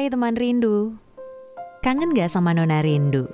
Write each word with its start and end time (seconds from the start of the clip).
Hai 0.00 0.08
teman 0.08 0.32
rindu. 0.32 0.96
Kangen 1.84 2.16
gak 2.16 2.32
sama 2.32 2.56
Nona 2.56 2.80
Rindu? 2.80 3.28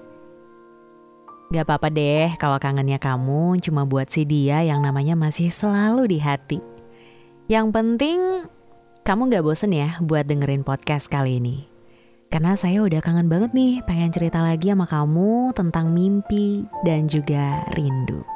Gak 1.54 1.62
apa-apa 1.62 1.94
deh 1.94 2.34
kalau 2.42 2.58
kangennya 2.58 2.98
kamu 2.98 3.62
cuma 3.62 3.86
buat 3.86 4.10
si 4.10 4.26
dia 4.26 4.66
yang 4.66 4.82
namanya 4.82 5.14
masih 5.14 5.46
selalu 5.46 6.10
di 6.10 6.18
hati. 6.18 6.58
Yang 7.46 7.70
penting 7.70 8.18
kamu 9.06 9.30
gak 9.30 9.46
bosen 9.46 9.78
ya 9.78 10.02
buat 10.02 10.26
dengerin 10.26 10.66
podcast 10.66 11.06
kali 11.06 11.38
ini. 11.38 11.70
Karena 12.34 12.58
saya 12.58 12.82
udah 12.82 12.98
kangen 12.98 13.30
banget 13.30 13.54
nih 13.54 13.86
pengen 13.86 14.10
cerita 14.10 14.42
lagi 14.42 14.74
sama 14.74 14.90
kamu 14.90 15.54
tentang 15.54 15.94
mimpi 15.94 16.66
dan 16.82 17.06
juga 17.06 17.62
rindu. 17.78 18.26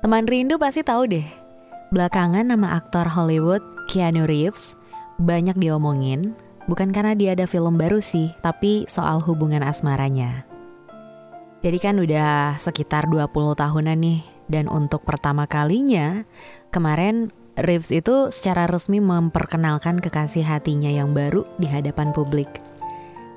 Teman 0.00 0.24
rindu 0.24 0.56
pasti 0.56 0.80
tahu 0.80 1.12
deh 1.12 1.28
Belakangan 1.92 2.48
nama 2.48 2.80
aktor 2.80 3.04
Hollywood 3.04 3.60
Keanu 3.92 4.24
Reeves 4.24 4.79
banyak 5.20 5.60
diomongin, 5.60 6.32
bukan 6.64 6.90
karena 6.90 7.12
dia 7.12 7.36
ada 7.36 7.44
film 7.44 7.76
baru 7.76 8.00
sih, 8.00 8.32
tapi 8.40 8.88
soal 8.88 9.20
hubungan 9.20 9.60
asmaranya. 9.60 10.48
Jadi 11.60 11.76
kan 11.76 12.00
udah 12.00 12.56
sekitar 12.56 13.04
20 13.12 13.28
tahunan 13.52 14.00
nih, 14.00 14.24
dan 14.48 14.64
untuk 14.66 15.04
pertama 15.04 15.44
kalinya, 15.44 16.24
kemarin 16.72 17.28
Reeves 17.60 17.92
itu 17.92 18.32
secara 18.32 18.64
resmi 18.64 19.04
memperkenalkan 19.04 20.00
kekasih 20.00 20.40
hatinya 20.40 20.88
yang 20.88 21.12
baru 21.12 21.44
di 21.60 21.68
hadapan 21.68 22.08
publik. 22.16 22.48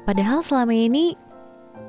Padahal 0.08 0.40
selama 0.40 0.72
ini 0.72 1.20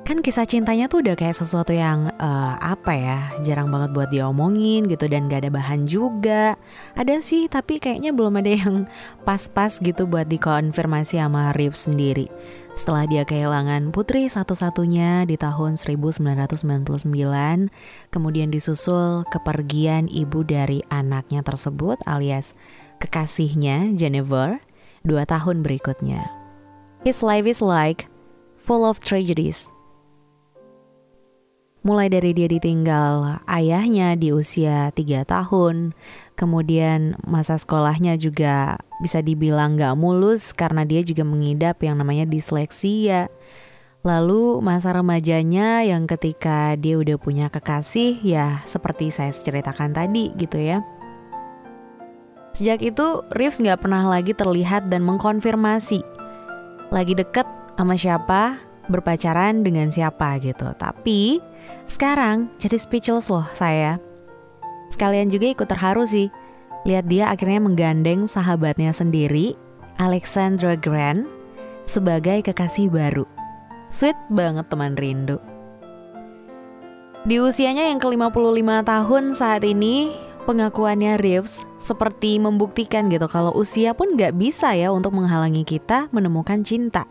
kan 0.05 0.21
kisah 0.21 0.45
cintanya 0.45 0.85
tuh 0.85 1.01
udah 1.01 1.17
kayak 1.17 1.33
sesuatu 1.33 1.73
yang 1.73 2.13
uh, 2.21 2.53
apa 2.61 2.93
ya 2.93 3.19
jarang 3.41 3.73
banget 3.73 3.89
buat 3.89 4.09
diomongin 4.13 4.85
gitu 4.85 5.09
dan 5.09 5.25
gak 5.25 5.41
ada 5.41 5.49
bahan 5.49 5.89
juga. 5.89 6.53
Ada 6.93 7.25
sih 7.25 7.49
tapi 7.49 7.81
kayaknya 7.81 8.13
belum 8.13 8.37
ada 8.37 8.53
yang 8.53 8.85
pas-pas 9.27 9.81
gitu 9.81 10.05
buat 10.05 10.29
dikonfirmasi 10.29 11.17
sama 11.17 11.57
Reeves 11.57 11.89
sendiri. 11.89 12.29
Setelah 12.77 13.09
dia 13.09 13.25
kehilangan 13.25 13.89
putri 13.89 14.29
satu-satunya 14.29 15.25
di 15.25 15.41
tahun 15.41 15.73
1999 15.73 16.53
kemudian 18.13 18.53
disusul 18.53 19.25
kepergian 19.33 20.05
ibu 20.05 20.45
dari 20.45 20.85
anaknya 20.93 21.41
tersebut 21.41 21.97
alias 22.05 22.53
kekasihnya 23.01 23.97
Jennifer 23.97 24.61
dua 25.01 25.25
tahun 25.25 25.65
berikutnya. 25.65 26.29
His 27.01 27.25
life 27.25 27.49
is 27.49 27.57
like 27.57 28.05
full 28.61 28.85
of 28.85 29.01
tragedies 29.01 29.73
mulai 31.85 32.09
dari 32.09 32.33
dia 32.33 32.49
ditinggal 32.49 33.45
ayahnya 33.45 34.17
di 34.17 34.33
usia 34.33 34.89
3 34.89 35.21
tahun, 35.21 35.93
kemudian 36.33 37.13
masa 37.29 37.61
sekolahnya 37.61 38.17
juga 38.17 38.81
bisa 39.05 39.21
dibilang 39.21 39.77
gak 39.77 39.93
mulus 39.93 40.49
karena 40.49 40.81
dia 40.81 41.05
juga 41.05 41.21
mengidap 41.21 41.77
yang 41.85 42.01
namanya 42.01 42.25
disleksia. 42.25 43.29
Lalu 44.01 44.65
masa 44.65 44.97
remajanya 44.97 45.85
yang 45.85 46.09
ketika 46.09 46.73
dia 46.73 46.97
udah 46.97 47.21
punya 47.21 47.53
kekasih 47.53 48.17
ya 48.25 48.65
seperti 48.65 49.13
saya 49.13 49.29
ceritakan 49.29 49.93
tadi 49.93 50.33
gitu 50.41 50.57
ya. 50.57 50.81
Sejak 52.57 52.81
itu 52.81 53.21
Reeves 53.29 53.61
gak 53.61 53.85
pernah 53.85 54.09
lagi 54.09 54.33
terlihat 54.33 54.89
dan 54.89 55.05
mengkonfirmasi 55.05 56.01
lagi 56.89 57.13
deket 57.13 57.45
sama 57.77 57.93
siapa, 57.93 58.57
berpacaran 58.89 59.61
dengan 59.61 59.89
siapa 59.89 60.37
gitu. 60.41 60.69
Tapi 60.77 61.41
sekarang 61.85 62.49
jadi 62.57 62.77
speechless 62.81 63.29
loh 63.29 63.45
saya. 63.53 64.01
Sekalian 64.89 65.29
juga 65.29 65.51
ikut 65.51 65.67
terharu 65.69 66.05
sih. 66.05 66.29
Lihat 66.85 67.09
dia 67.09 67.33
akhirnya 67.33 67.65
menggandeng 67.65 68.29
sahabatnya 68.29 68.93
sendiri, 68.93 69.57
Alexandra 69.97 70.77
Grant, 70.77 71.25
sebagai 71.89 72.45
kekasih 72.45 72.93
baru. 72.93 73.25
Sweet 73.89 74.17
banget 74.29 74.69
teman 74.69 74.93
rindu. 74.93 75.41
Di 77.25 77.41
usianya 77.41 77.89
yang 77.89 77.97
ke-55 77.97 78.69
tahun 78.85 79.23
saat 79.33 79.65
ini, 79.65 80.13
pengakuannya 80.45 81.17
Reeves 81.17 81.65
seperti 81.81 82.37
membuktikan 82.37 83.09
gitu 83.09 83.25
kalau 83.25 83.49
usia 83.57 83.97
pun 83.97 84.13
gak 84.13 84.37
bisa 84.37 84.77
ya 84.77 84.93
untuk 84.93 85.17
menghalangi 85.17 85.65
kita 85.65 86.05
menemukan 86.13 86.61
cinta. 86.61 87.09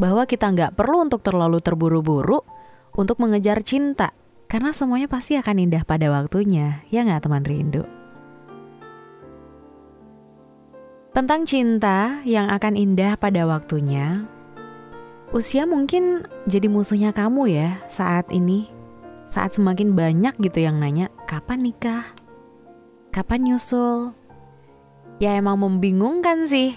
Bahwa 0.00 0.24
kita 0.24 0.48
nggak 0.48 0.74
perlu 0.74 1.04
untuk 1.04 1.20
terlalu 1.20 1.60
terburu-buru 1.60 2.40
untuk 2.92 3.20
mengejar 3.20 3.64
cinta 3.64 4.12
karena 4.52 4.76
semuanya 4.76 5.08
pasti 5.08 5.40
akan 5.40 5.64
indah 5.64 5.80
pada 5.84 6.12
waktunya, 6.12 6.84
ya 6.92 7.04
nggak 7.08 7.24
teman 7.24 7.44
rindu? 7.44 7.88
Tentang 11.12 11.44
cinta 11.44 12.24
yang 12.24 12.48
akan 12.48 12.72
indah 12.76 13.16
pada 13.20 13.44
waktunya, 13.44 14.24
usia 15.32 15.68
mungkin 15.68 16.24
jadi 16.48 16.68
musuhnya 16.68 17.12
kamu 17.12 17.52
ya 17.52 17.80
saat 17.88 18.28
ini. 18.32 18.68
Saat 19.28 19.56
semakin 19.56 19.96
banyak 19.96 20.36
gitu 20.44 20.60
yang 20.60 20.76
nanya, 20.76 21.08
kapan 21.24 21.64
nikah? 21.64 22.04
Kapan 23.12 23.48
nyusul? 23.48 24.12
Ya 25.16 25.36
emang 25.36 25.56
membingungkan 25.60 26.44
sih. 26.44 26.76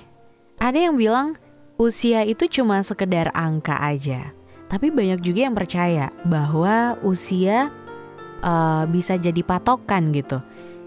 Ada 0.59 0.87
yang 0.87 0.95
bilang 0.95 1.35
usia 1.75 2.23
itu 2.23 2.47
cuma 2.47 2.79
sekedar 2.79 3.31
angka 3.35 3.75
aja. 3.75 4.31
Tapi 4.65 4.89
banyak 4.89 5.21
juga 5.21 5.45
yang 5.45 5.55
percaya 5.55 6.09
bahwa 6.25 6.97
usia 7.05 7.69
uh, 8.41 8.83
bisa 8.89 9.15
jadi 9.15 9.41
patokan 9.45 10.09
gitu. 10.09 10.41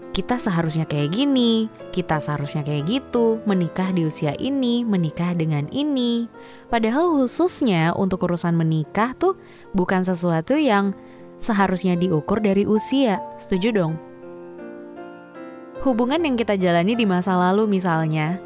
Kita 0.09 0.41
seharusnya 0.41 0.89
kayak 0.89 1.13
gini, 1.13 1.69
kita 1.93 2.17
seharusnya 2.17 2.65
kayak 2.65 2.89
gitu, 2.89 3.39
menikah 3.45 3.93
di 3.93 4.09
usia 4.09 4.33
ini, 4.41 4.81
menikah 4.81 5.37
dengan 5.37 5.69
ini. 5.69 6.25
Padahal 6.67 7.13
khususnya 7.13 7.93
untuk 7.93 8.25
urusan 8.25 8.57
menikah 8.57 9.13
tuh 9.15 9.37
bukan 9.77 10.01
sesuatu 10.01 10.57
yang 10.57 10.97
seharusnya 11.37 11.95
diukur 11.95 12.41
dari 12.41 12.65
usia. 12.65 13.21
Setuju 13.37 13.69
dong? 13.71 13.93
Hubungan 15.85 16.25
yang 16.25 16.35
kita 16.35 16.59
jalani 16.59 16.97
di 16.97 17.07
masa 17.07 17.39
lalu 17.39 17.69
misalnya, 17.69 18.41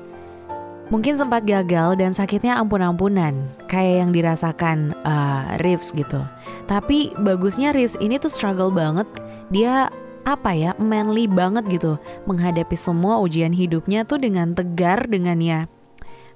Mungkin 0.94 1.18
sempat 1.18 1.42
gagal 1.42 1.98
dan 1.98 2.14
sakitnya 2.14 2.54
ampun-ampunan, 2.62 3.34
kayak 3.66 4.06
yang 4.06 4.12
dirasakan 4.14 4.94
uh, 5.02 5.58
Reeves 5.66 5.90
gitu. 5.90 6.22
Tapi 6.70 7.10
bagusnya 7.18 7.74
Reeves 7.74 7.98
ini 7.98 8.22
tuh 8.22 8.30
struggle 8.30 8.70
banget. 8.70 9.10
Dia 9.50 9.90
apa 10.22 10.54
ya, 10.54 10.78
manly 10.78 11.26
banget 11.26 11.66
gitu, 11.66 11.98
menghadapi 12.30 12.78
semua 12.78 13.18
ujian 13.26 13.50
hidupnya 13.50 14.06
tuh 14.06 14.22
dengan 14.22 14.54
tegar, 14.54 15.10
dengan 15.10 15.42
ya 15.42 15.66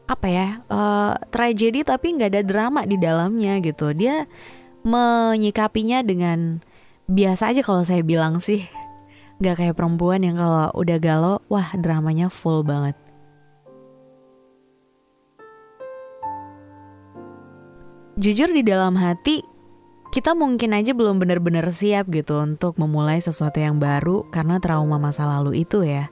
apa 0.09 0.25
ya, 0.25 0.47
uh, 0.73 1.13
tragedi 1.29 1.85
tapi 1.85 2.17
nggak 2.17 2.33
ada 2.33 2.41
drama 2.41 2.81
di 2.81 2.97
dalamnya 2.97 3.61
gitu. 3.61 3.93
Dia 3.93 4.25
menyikapinya 4.81 6.01
dengan 6.01 6.65
biasa 7.05 7.53
aja 7.53 7.61
kalau 7.61 7.85
saya 7.85 8.01
bilang 8.01 8.41
sih. 8.41 8.65
Gak 9.37 9.61
kayak 9.61 9.77
perempuan 9.77 10.25
yang 10.25 10.41
kalau 10.41 10.73
udah 10.73 10.97
galau, 10.97 11.37
wah 11.45 11.69
dramanya 11.77 12.25
full 12.25 12.65
banget. 12.65 12.97
Jujur 18.17 18.49
di 18.49 18.65
dalam 18.65 18.97
hati 18.97 19.45
kita 20.09 20.33
mungkin 20.33 20.73
aja 20.73 20.95
belum 20.95 21.21
benar-benar 21.21 21.69
siap 21.69 22.09
gitu 22.09 22.39
untuk 22.39 22.79
memulai 22.79 23.19
sesuatu 23.19 23.59
yang 23.59 23.77
baru 23.77 24.25
karena 24.31 24.57
trauma 24.57 24.97
masa 24.97 25.27
lalu 25.27 25.61
itu 25.67 25.83
ya. 25.83 26.09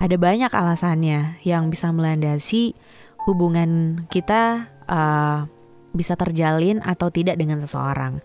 Ada 0.00 0.16
banyak 0.16 0.50
alasannya 0.50 1.40
yang 1.44 1.68
bisa 1.68 1.92
melandasi 1.92 2.74
hubungan 3.28 4.02
kita 4.08 4.66
uh, 4.88 5.46
bisa 5.94 6.16
terjalin 6.18 6.82
atau 6.82 7.12
tidak 7.12 7.38
dengan 7.38 7.60
seseorang. 7.62 8.18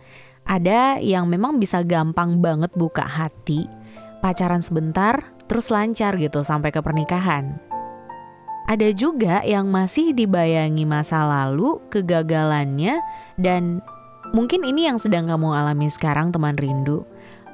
Ada 0.45 1.01
yang 1.01 1.29
memang 1.29 1.57
bisa 1.57 1.81
gampang 1.81 2.39
banget 2.39 2.71
buka 2.73 3.03
hati, 3.05 3.65
pacaran 4.21 4.61
sebentar, 4.61 5.35
terus 5.45 5.69
lancar 5.73 6.15
gitu 6.17 6.45
sampai 6.45 6.69
ke 6.73 6.81
pernikahan. 6.81 7.74
Ada 8.65 8.89
juga 8.97 9.45
yang 9.45 9.69
masih 9.69 10.17
dibayangi 10.17 10.89
masa 10.89 11.21
lalu, 11.21 11.77
kegagalannya, 11.93 12.97
dan 13.37 13.85
mungkin 14.33 14.65
ini 14.65 14.89
yang 14.89 14.97
sedang 14.97 15.29
kamu 15.29 15.53
alami 15.53 15.85
sekarang 15.85 16.33
teman 16.33 16.57
rindu. 16.57 17.05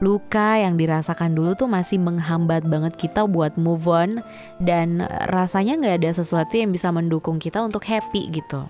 Luka 0.01 0.57
yang 0.57 0.81
dirasakan 0.81 1.37
dulu 1.37 1.53
tuh 1.53 1.69
masih 1.69 2.01
menghambat 2.01 2.65
banget 2.65 2.97
kita 2.97 3.29
buat 3.29 3.53
move 3.53 3.85
on 3.85 4.23
dan 4.57 5.05
rasanya 5.29 5.77
nggak 5.77 5.95
ada 6.01 6.11
sesuatu 6.17 6.57
yang 6.57 6.73
bisa 6.73 6.89
mendukung 6.89 7.37
kita 7.37 7.61
untuk 7.61 7.85
happy 7.85 8.33
gitu. 8.33 8.65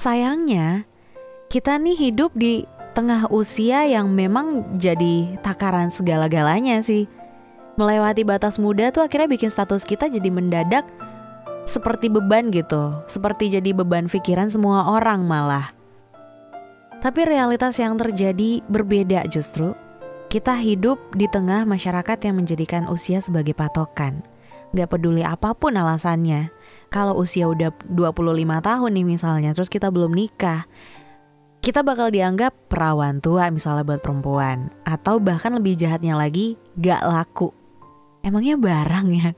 Sayangnya, 0.00 0.88
kita 1.52 1.76
nih 1.76 1.98
hidup 2.08 2.32
di 2.32 2.64
tengah 2.96 3.28
usia 3.28 3.84
yang 3.84 4.16
memang 4.16 4.78
jadi 4.80 5.36
takaran 5.44 5.92
segala-galanya 5.92 6.80
sih 6.80 7.04
melewati 7.80 8.28
batas 8.28 8.60
muda 8.60 8.92
tuh 8.92 9.00
akhirnya 9.00 9.32
bikin 9.32 9.48
status 9.48 9.88
kita 9.88 10.12
jadi 10.12 10.28
mendadak 10.28 10.84
seperti 11.64 12.12
beban 12.12 12.52
gitu, 12.52 12.92
seperti 13.08 13.48
jadi 13.48 13.72
beban 13.72 14.12
pikiran 14.12 14.52
semua 14.52 14.92
orang 14.92 15.24
malah. 15.24 15.72
Tapi 17.00 17.24
realitas 17.24 17.80
yang 17.80 17.96
terjadi 17.96 18.60
berbeda 18.68 19.24
justru. 19.32 19.72
Kita 20.30 20.54
hidup 20.54 21.00
di 21.16 21.26
tengah 21.26 21.66
masyarakat 21.66 22.18
yang 22.22 22.38
menjadikan 22.38 22.86
usia 22.86 23.18
sebagai 23.18 23.56
patokan. 23.56 24.22
Gak 24.70 24.94
peduli 24.94 25.26
apa 25.26 25.56
pun 25.58 25.74
alasannya, 25.74 26.54
kalau 26.86 27.18
usia 27.18 27.50
udah 27.50 27.74
25 27.90 28.62
tahun 28.62 28.90
nih 28.94 29.06
misalnya, 29.06 29.50
terus 29.50 29.66
kita 29.66 29.90
belum 29.90 30.14
nikah, 30.14 30.70
kita 31.60 31.82
bakal 31.82 32.14
dianggap 32.14 32.54
perawan 32.70 33.18
tua 33.18 33.50
misalnya 33.50 33.82
buat 33.82 34.00
perempuan. 34.06 34.70
Atau 34.86 35.18
bahkan 35.18 35.50
lebih 35.58 35.74
jahatnya 35.74 36.14
lagi, 36.14 36.54
gak 36.78 37.02
laku. 37.02 37.59
Emangnya 38.20 38.60
barang 38.60 39.06
ya? 39.16 39.32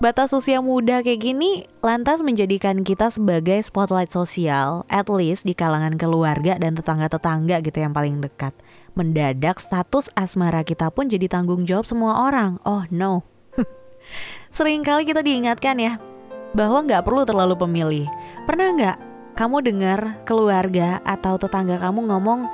Batas 0.00 0.32
usia 0.32 0.64
muda 0.64 1.04
kayak 1.04 1.20
gini 1.20 1.68
lantas 1.84 2.24
menjadikan 2.24 2.80
kita 2.88 3.12
sebagai 3.12 3.60
spotlight 3.60 4.08
sosial, 4.08 4.88
at 4.88 5.12
least 5.12 5.44
di 5.44 5.52
kalangan 5.52 6.00
keluarga 6.00 6.56
dan 6.56 6.72
tetangga-tetangga 6.72 7.60
gitu 7.60 7.84
yang 7.84 7.92
paling 7.92 8.16
dekat. 8.24 8.56
Mendadak 8.96 9.60
status 9.60 10.08
asmara 10.16 10.64
kita 10.64 10.88
pun 10.88 11.12
jadi 11.12 11.28
tanggung 11.28 11.68
jawab 11.68 11.84
semua 11.84 12.32
orang. 12.32 12.56
Oh 12.64 12.88
no. 12.88 13.28
Seringkali 14.56 15.04
kita 15.04 15.20
diingatkan 15.20 15.76
ya, 15.76 16.00
bahwa 16.56 16.80
nggak 16.80 17.04
perlu 17.04 17.28
terlalu 17.28 17.54
pemilih. 17.60 18.06
Pernah 18.48 18.68
nggak 18.72 18.96
kamu 19.36 19.56
dengar 19.60 20.00
keluarga 20.24 21.04
atau 21.04 21.36
tetangga 21.36 21.76
kamu 21.76 22.08
ngomong, 22.08 22.48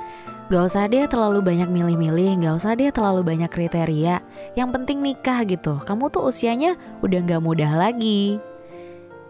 gak 0.47 0.63
usah 0.71 0.87
deh 0.87 1.03
terlalu 1.07 1.43
banyak 1.43 1.67
milih-milih, 1.67 2.39
gak 2.43 2.55
usah 2.63 2.73
deh 2.75 2.91
terlalu 2.91 3.21
banyak 3.23 3.51
kriteria, 3.51 4.23
yang 4.55 4.69
penting 4.71 5.03
nikah 5.03 5.43
gitu. 5.43 5.79
Kamu 5.83 6.07
tuh 6.07 6.31
usianya 6.31 6.79
udah 7.03 7.19
nggak 7.23 7.43
mudah 7.43 7.71
lagi. 7.75 8.39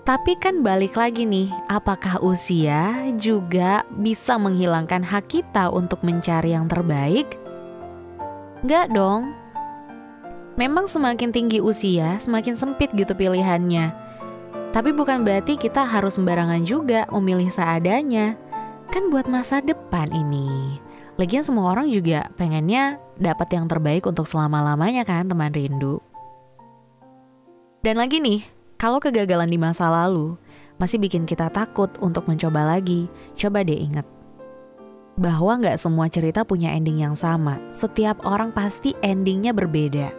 Tapi 0.08 0.40
kan 0.40 0.64
balik 0.64 0.96
lagi 0.96 1.28
nih, 1.28 1.52
apakah 1.68 2.24
usia 2.24 3.12
juga 3.20 3.84
bisa 4.00 4.40
menghilangkan 4.40 5.04
hak 5.04 5.28
kita 5.28 5.68
untuk 5.68 6.00
mencari 6.00 6.56
yang 6.56 6.72
terbaik? 6.72 7.36
Nggak 8.64 8.96
dong, 8.96 9.36
Memang 10.58 10.90
semakin 10.90 11.30
tinggi 11.30 11.62
usia, 11.62 12.18
semakin 12.18 12.58
sempit 12.58 12.90
gitu 12.98 13.14
pilihannya. 13.14 13.94
Tapi 14.74 14.90
bukan 14.90 15.22
berarti 15.22 15.54
kita 15.54 15.86
harus 15.86 16.18
sembarangan 16.18 16.66
juga 16.66 17.06
memilih 17.14 17.54
seadanya. 17.54 18.34
Kan 18.90 19.14
buat 19.14 19.30
masa 19.30 19.62
depan 19.62 20.10
ini. 20.10 20.82
Lagian 21.18 21.42
semua 21.42 21.74
orang 21.74 21.90
juga 21.90 22.30
pengennya 22.38 23.02
dapat 23.18 23.50
yang 23.58 23.66
terbaik 23.66 24.06
untuk 24.06 24.30
selama-lamanya 24.30 25.02
kan 25.02 25.26
teman 25.26 25.50
rindu. 25.50 25.98
Dan 27.82 27.98
lagi 27.98 28.22
nih, 28.22 28.46
kalau 28.78 29.02
kegagalan 29.02 29.50
di 29.50 29.58
masa 29.58 29.90
lalu 29.90 30.38
masih 30.78 31.02
bikin 31.02 31.26
kita 31.26 31.50
takut 31.50 31.90
untuk 32.06 32.30
mencoba 32.30 32.78
lagi, 32.78 33.10
coba 33.34 33.66
deh 33.66 33.82
ingat 33.82 34.06
bahwa 35.18 35.58
nggak 35.58 35.82
semua 35.82 36.06
cerita 36.08 36.46
punya 36.46 36.72
ending 36.78 37.02
yang 37.02 37.18
sama. 37.18 37.58
Setiap 37.74 38.22
orang 38.22 38.54
pasti 38.54 38.94
endingnya 39.02 39.52
berbeda. 39.52 40.14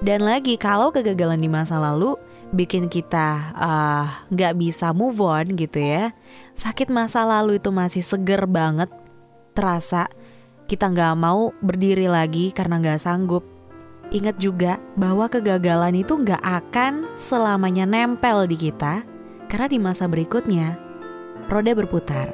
Dan 0.00 0.24
lagi 0.24 0.56
kalau 0.56 0.94
kegagalan 0.94 1.42
di 1.42 1.50
masa 1.50 1.76
lalu 1.76 2.16
bikin 2.54 2.88
kita 2.88 3.52
uh, 3.52 4.06
nggak 4.32 4.54
uh, 4.54 4.58
bisa 4.58 4.94
move 4.96 5.20
on 5.20 5.52
gitu 5.58 5.76
ya, 5.76 6.14
sakit 6.56 6.88
masa 6.88 7.26
lalu 7.26 7.60
itu 7.60 7.68
masih 7.68 8.00
seger 8.00 8.48
banget, 8.48 8.88
terasa 9.60 10.08
kita 10.64 10.88
nggak 10.88 11.14
mau 11.20 11.52
berdiri 11.60 12.08
lagi 12.08 12.48
karena 12.48 12.80
nggak 12.80 13.02
sanggup. 13.04 13.44
Ingat 14.08 14.40
juga 14.40 14.80
bahwa 14.96 15.28
kegagalan 15.28 16.00
itu 16.00 16.16
nggak 16.16 16.40
akan 16.40 17.12
selamanya 17.20 17.84
nempel 17.84 18.48
di 18.48 18.56
kita, 18.56 19.04
karena 19.52 19.66
di 19.68 19.78
masa 19.78 20.08
berikutnya 20.08 20.80
roda 21.50 21.74
berputar, 21.74 22.30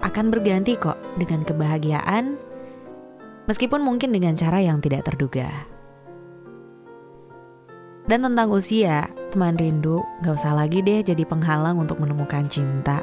akan 0.00 0.30
berganti 0.30 0.78
kok 0.78 0.96
dengan 1.18 1.42
kebahagiaan, 1.42 2.38
meskipun 3.50 3.82
mungkin 3.82 4.14
dengan 4.14 4.38
cara 4.38 4.62
yang 4.62 4.78
tidak 4.78 5.10
terduga. 5.10 5.50
Dan 8.06 8.26
tentang 8.26 8.50
usia, 8.50 9.06
teman 9.30 9.54
rindu 9.54 10.02
gak 10.22 10.38
usah 10.38 10.54
lagi 10.54 10.82
deh 10.82 11.02
jadi 11.02 11.22
penghalang 11.22 11.78
untuk 11.78 12.02
menemukan 12.02 12.46
cinta. 12.50 13.02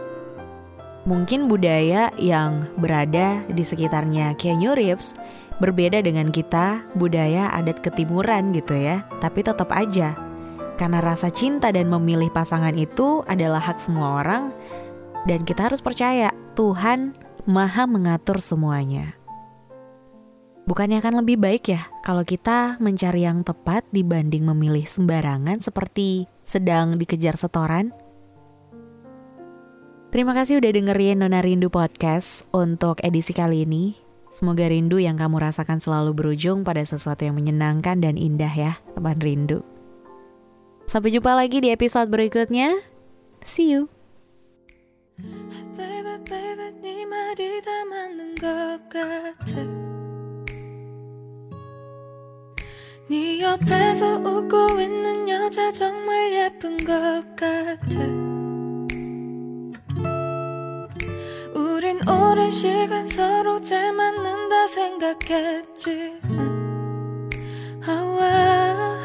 Mungkin 1.08 1.48
budaya 1.48 2.12
yang 2.20 2.68
berada 2.76 3.40
di 3.48 3.64
sekitarnya 3.64 4.36
Keanu 4.36 4.76
Reeves 4.76 5.16
berbeda 5.64 6.04
dengan 6.04 6.28
kita, 6.36 6.84
budaya 7.00 7.48
adat 7.56 7.80
ketimuran 7.80 8.52
gitu 8.52 8.76
ya. 8.76 9.08
Tapi 9.24 9.40
tetap 9.40 9.72
aja, 9.72 10.20
karena 10.76 11.00
rasa 11.00 11.32
cinta 11.32 11.72
dan 11.72 11.88
memilih 11.88 12.28
pasangan 12.36 12.76
itu 12.76 13.24
adalah 13.24 13.64
hak 13.64 13.80
semua 13.80 14.20
orang, 14.20 14.52
dan 15.32 15.48
kita 15.48 15.72
harus 15.72 15.80
percaya 15.80 16.36
Tuhan 16.60 17.16
maha 17.48 17.88
mengatur 17.88 18.44
semuanya. 18.44 19.16
Bukannya 20.68 21.00
akan 21.00 21.24
lebih 21.24 21.40
baik 21.40 21.72
ya 21.72 21.88
kalau 22.04 22.28
kita 22.28 22.76
mencari 22.84 23.24
yang 23.24 23.48
tepat 23.48 23.88
dibanding 23.96 24.44
memilih 24.44 24.84
sembarangan 24.84 25.64
seperti 25.64 26.28
sedang 26.44 27.00
dikejar 27.00 27.40
setoran? 27.40 27.96
Terima 30.13 30.37
kasih 30.37 30.61
udah 30.61 30.71
dengerin 30.77 31.25
Nona 31.25 31.41
Rindu 31.41 31.73
Podcast 31.73 32.45
untuk 32.53 33.01
edisi 33.01 33.33
kali 33.33 33.65
ini. 33.65 33.97
Semoga 34.33 34.65
rindu 34.69 34.97
yang 34.97 35.21
kamu 35.21 35.45
rasakan 35.45 35.81
selalu 35.81 36.17
berujung 36.17 36.65
pada 36.65 36.81
sesuatu 36.85 37.25
yang 37.25 37.37
menyenangkan 37.37 38.01
dan 38.01 38.17
indah 38.17 38.53
ya, 38.53 38.73
teman 38.97 39.21
rindu. 39.21 39.61
Sampai 40.89 41.13
jumpa 41.13 41.37
lagi 41.37 41.61
di 41.61 41.69
episode 41.69 42.09
berikutnya. 42.09 42.81
See 43.45 43.73
you. 43.73 43.93
Baby, 45.77 46.17
baby, 46.29 46.53
네 53.13 53.43
옆에서 53.43 54.21
웃고 54.21 54.81
있는 54.81 55.29
여자 55.29 55.71
정말 55.73 56.33
예쁜 56.33 56.79
것 56.79 57.37
같아 57.37 58.26
오랜 62.10 62.50
시간 62.52 63.06
서로 63.08 63.60
잘 63.62 63.92
맞는다 63.92 64.68
생각했지만 64.68 66.20
아와 67.86 68.98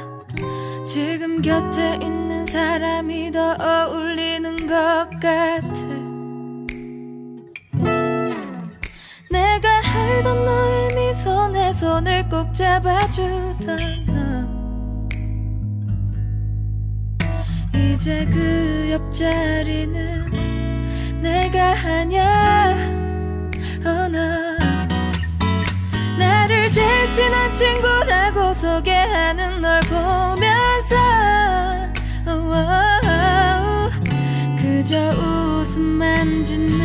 지금 0.84 1.42
곁에 1.42 1.98
있는 2.02 2.46
사람이 2.46 3.32
더 3.32 3.56
어울리는 3.58 4.56
것 4.66 5.08
같아. 5.20 6.02
내가 9.30 9.68
알던 9.94 10.44
너의 10.44 10.94
미소 10.94 11.48
내 11.48 11.72
손을 11.72 12.28
꼭 12.28 12.52
잡아주던 12.52 14.06
너. 14.06 14.12
이제 17.78 18.26
그 18.30 18.90
옆자리는 18.92 20.30
내가 21.22 21.72
하냐 21.74 22.91
어너 23.84 24.18
나를 26.18 26.70
제일 26.70 27.12
친한 27.12 27.54
친구라고 27.56 28.52
소개하는 28.54 29.60
널 29.60 29.80
보면서 29.80 30.96
그저 34.60 34.96
웃음만 35.18 36.44
짓는 36.44 36.81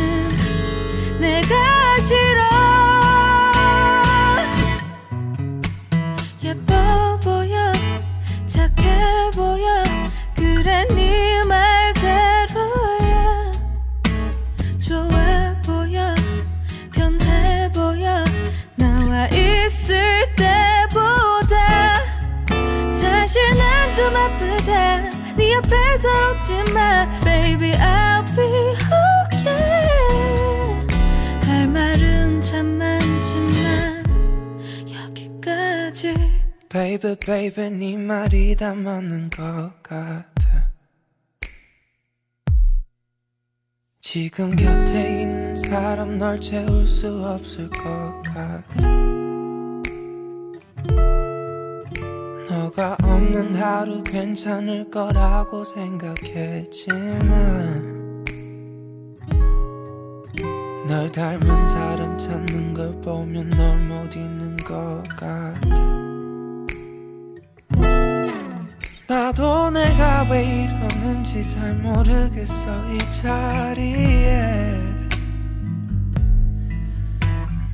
Baby 36.68 37.16
baby 37.16 37.70
네 37.70 37.96
말이 37.96 38.54
다 38.54 38.72
맞는 38.72 39.30
것 39.30 39.82
같아. 39.82 40.70
지금 44.00 44.54
곁에 44.54 45.22
있는 45.22 45.56
사람 45.56 46.18
널 46.18 46.40
채울 46.40 46.86
수 46.86 47.24
없을 47.24 47.68
것 47.70 48.22
같아. 48.22 48.62
너가 52.48 52.96
없는 53.02 53.56
하루 53.56 54.00
괜찮을 54.04 54.88
거라고 54.90 55.64
생각했지만 55.64 56.88
널 60.88 61.12
닮은 61.12 61.68
사람 61.68 62.16
찾는 62.16 62.72
걸 62.72 62.98
보면 63.02 63.50
널 63.50 63.78
못 63.80 64.16
잊는 64.16 64.56
것 64.56 65.02
같아. 65.18 65.52
나도 69.06 69.68
내가 69.70 70.26
왜 70.30 70.64
이러는지 70.64 71.46
잘 71.46 71.74
모르겠어 71.74 72.70
이 72.94 72.98
자리에. 73.10 74.80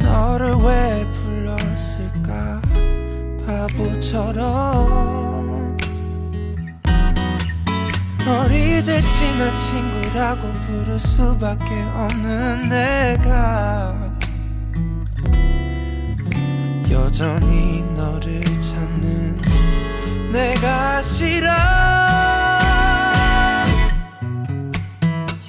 너를 0.00 0.54
왜 0.56 1.06
불렀을까? 1.12 2.60
바보처럼 3.46 5.23
널 8.24 8.50
이제 8.52 9.04
친한 9.04 9.56
친구라고 9.58 10.50
부를 10.66 10.98
수밖에 10.98 11.82
없는 11.94 12.70
내가. 12.70 13.94
여전히 16.90 17.82
너를 17.94 18.40
찾는 18.62 19.42
내가 20.32 21.02
싫어 21.02 21.50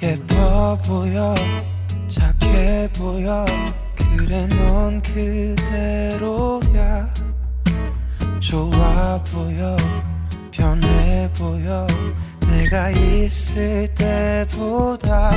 예뻐 0.02 0.78
보여 0.86 1.34
착해 2.08 2.90
보여. 2.92 3.46
그래 3.96 4.46
넌 4.48 5.00
그대로야. 5.00 7.08
좋아 8.40 9.18
보여 9.24 9.76
변해 10.52 11.30
보여 11.36 11.86
내가 12.56 12.90
있을 12.90 13.86
때보다 13.94 15.32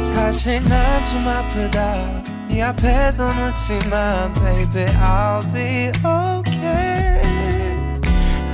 사실 0.00 0.62
난 0.66 1.04
좀 1.04 1.28
아프다. 1.28 2.22
네 2.48 2.62
앞에서 2.62 3.28
웃지만 3.28 4.32
baby 4.34 4.86
I'll 4.94 5.52
be 5.52 5.90
okay. 6.04 7.20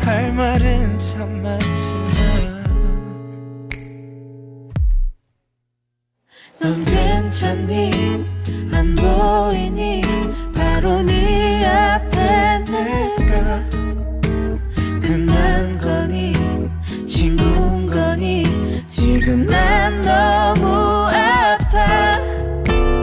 할 0.02 0.32
말은 0.32 0.98
참 0.98 1.42
많지만. 1.42 2.64
넌 6.60 6.84
괜찮니? 6.84 7.90
안 8.72 8.96
보이니? 8.96 10.02
바로 10.54 11.02
네 11.02 11.64
앞에 11.66 12.58
내가 12.70 13.83
지금 19.24 19.46
난 19.46 20.02
너무 20.02 20.68
아파. 21.08 22.12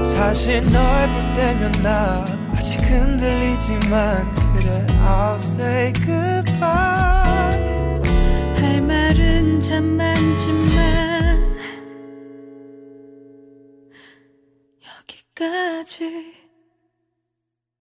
사실 0.04 0.62
널 0.72 1.08
볼 1.08 1.34
때면 1.34 1.72
나 1.82 2.24
아직 2.56 2.80
흔들리지만 2.82 4.36
그래 4.54 4.86
I'll 5.04 5.34
say 5.40 5.92
goodbye. 5.94 7.58
할 8.56 8.82
말은 8.84 9.62
참 9.62 9.98
많지만 9.98 11.58
여기까지 15.00 16.36